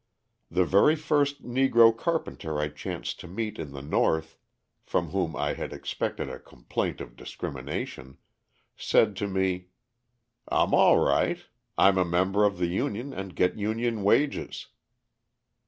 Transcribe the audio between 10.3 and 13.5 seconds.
"I'm all right. I'm a member of the union and